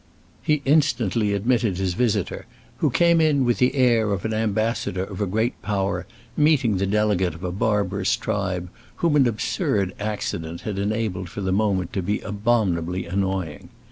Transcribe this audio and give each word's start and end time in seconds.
He 0.41 0.63
instantly 0.65 1.31
admitted 1.31 1.77
his 1.77 1.93
visitor, 1.93 2.47
who 2.77 2.89
came 2.89 3.21
in 3.21 3.45
with 3.45 3.59
the 3.59 3.75
air 3.75 4.11
of 4.11 4.23
the 4.23 4.35
ambassador 4.35 5.03
of 5.03 5.21
a 5.21 5.27
great 5.27 5.61
power 5.61 6.07
meeting 6.35 6.77
the 6.77 6.87
delegate 6.87 7.35
of 7.35 7.43
a 7.43 7.51
barbarous 7.51 8.15
tribe 8.15 8.69
whom 8.95 9.15
an 9.15 9.27
absurd 9.27 9.93
accident 9.99 10.61
had 10.61 10.79
enabled 10.79 11.29
for 11.29 11.41
the 11.41 11.51
moment 11.51 11.93
to 11.93 12.01
be 12.01 12.19
abominably 12.21 13.05
annoying. 13.05 13.69